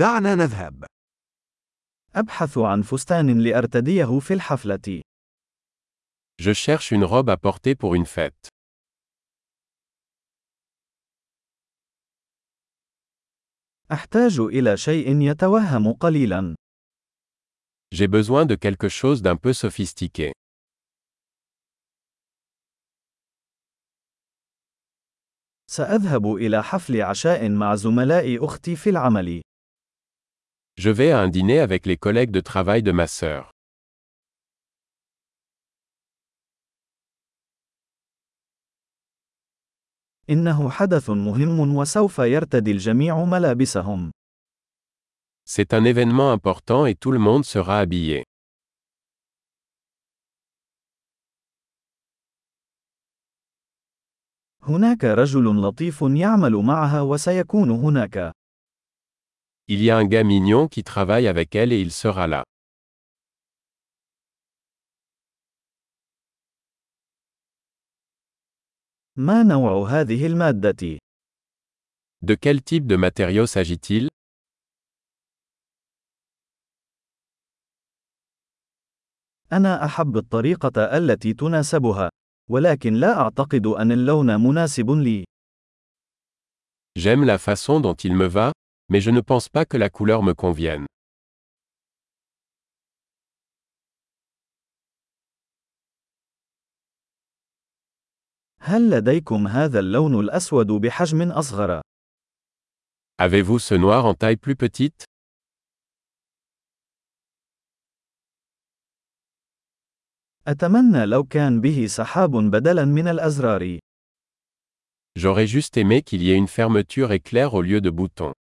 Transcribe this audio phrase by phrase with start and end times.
[0.00, 0.84] دعنا نذهب.
[2.14, 5.02] أبحث عن فستان لأرتديه في الحفلة.
[6.38, 8.48] Je cherche une robe à porter pour une fête.
[13.92, 16.54] أحتاج إلى شيء يتوهم قليلا.
[17.94, 20.32] J'ai besoin de quelque chose d'un peu sophistiqué.
[25.70, 29.42] سأذهب إلى حفل عشاء مع زملاء أختي في العمل.
[30.79, 33.51] Je vais à un dîner avec les collègues de travail de ma sœur.
[40.29, 44.11] إنه حدث مهم وسوف يرتدي الجميع ملابسهم.
[45.47, 48.23] C'est un événement important et tout le monde sera habillé.
[54.63, 58.31] هناك رجل لطيف يعمل معها وسيكون هناك.
[59.69, 62.43] Il y a un gars mignon qui travaille avec elle et il sera là.
[69.17, 70.99] ما نوع هذه المادة؟
[72.21, 74.09] De quel type de matériau s'agit-il
[79.53, 82.09] أنا أحب الطريقة التي تناسبها،
[82.49, 85.23] ولكن لا أعتقد أن اللون مناسب لي.
[86.99, 88.51] J'aime la façon dont il me va,
[88.89, 90.85] mais je ne pense pas que la couleur me convienne.
[98.59, 101.81] هل لديكم هذا اللون الأسود بحجم أصغر؟
[103.17, 105.05] Avez-vous ce noir en taille plus petite
[110.47, 113.79] أتمنى لو كان به سحاب بدلاً من الأزرار.
[115.15, 118.33] J'aurais juste aimé qu'il y ait une fermeture éclair au lieu de boutons.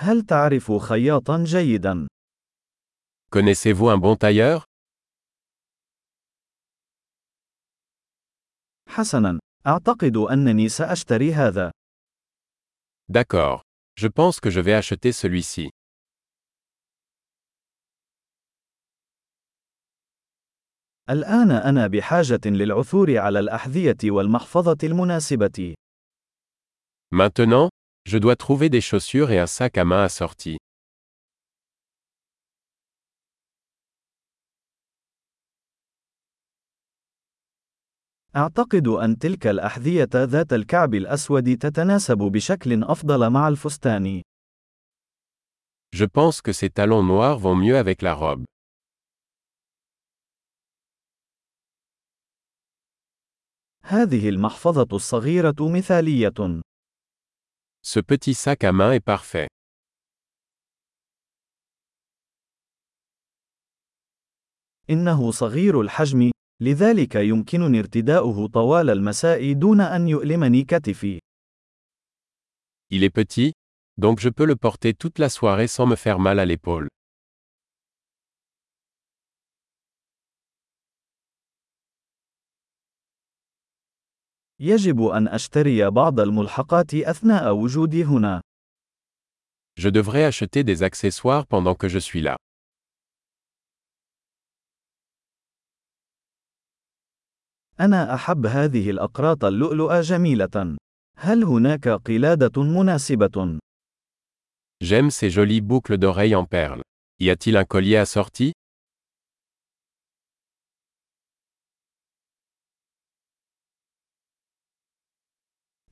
[0.00, 2.06] هل تعرف خياطاً جيداً؟
[3.30, 4.64] Connaissez-vous un bon tailleur
[8.88, 11.70] حسناً، أعتقد أنني سأشتري هذا.
[13.08, 13.62] D'accord.
[13.96, 15.70] Je pense que je vais acheter celui-ci.
[21.10, 25.74] الآن أنا بحاجة للعثور على الأحذية والمحفظة المناسبة.
[27.10, 27.68] Maintenant,
[28.07, 30.57] je dois trouver des chaussures et un sac à main assorti.
[38.35, 44.21] أعتقد أن تلك الأحذية ذات الكعب الأسود تتناسب بشكل أفضل مع الفستان.
[45.95, 48.45] Je pense que ces talons noirs vont mieux avec la robe.
[53.85, 56.63] هذه المحفظة الصغيرة مثالية.
[57.87, 59.47] Ce petit sac à main est parfait.
[64.89, 66.31] إنه صغير الحجم،
[66.61, 71.19] لذلك يمكنني ارتداؤه طوال المساء دون أن يؤلمني كتفي.
[72.89, 73.53] Il est petit,
[73.97, 76.87] donc je peux le porter toute la soirée sans me faire mal à l'épaule.
[84.60, 88.40] يجب أن أشتري بعض الملحقات أثناء وجودي هنا.
[89.80, 92.36] Je devrais acheter des accessoires pendant que je suis là.
[97.80, 100.76] أنا أحب هذه الأقراط اللؤلؤة جميلة.
[101.16, 103.58] هل هناك قلادة مناسبة؟
[104.80, 106.82] J'aime ces jolies boucles d'oreilles en perles.
[107.20, 108.52] Y a-t-il un collier assorti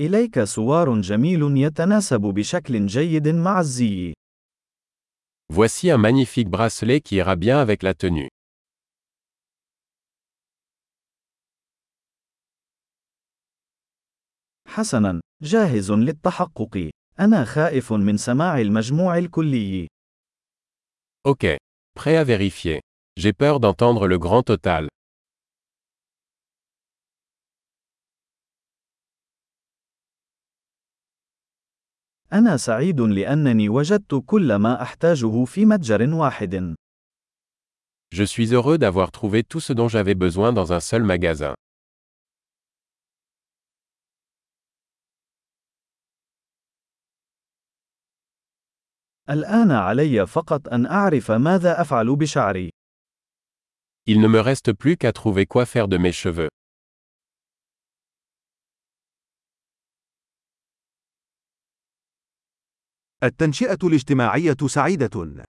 [0.00, 4.12] إليك سوار جميل يتناسب بشكل جيد مع الزي.
[5.52, 8.28] Voici un magnifique bracelet qui ira bien avec la tenue.
[14.68, 16.90] حسناً، جاهز للتحقق.
[17.20, 19.86] أنا خائف من سماع المجموع الكلي.
[21.28, 21.56] Ok.
[21.94, 22.80] Prêt à vérifier.
[23.16, 24.88] J'ai peur d'entendre le grand total.
[32.34, 36.74] أنا سعيد لأنني وجدت كل ما أحتاجه في متجر واحد.
[38.14, 41.54] Je suis heureux d'avoir trouvé tout ce dont j'avais besoin dans un seul magasin.
[49.30, 52.70] الآن علي فقط أن أعرف ماذا أفعل بشعري.
[54.06, 56.48] Il ne me reste plus qu'à trouver quoi faire de mes cheveux.
[63.24, 65.44] التنشئة الاجتماعية سعيدة.